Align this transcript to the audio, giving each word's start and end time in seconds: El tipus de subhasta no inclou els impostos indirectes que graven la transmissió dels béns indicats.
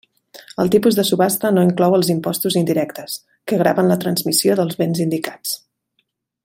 El 0.61 0.69
tipus 0.75 0.95
de 0.99 1.03
subhasta 1.09 1.51
no 1.57 1.65
inclou 1.67 1.97
els 1.97 2.09
impostos 2.13 2.57
indirectes 2.63 3.19
que 3.51 3.61
graven 3.63 3.93
la 3.95 4.01
transmissió 4.07 4.57
dels 4.61 4.81
béns 4.81 5.07
indicats. 5.09 5.57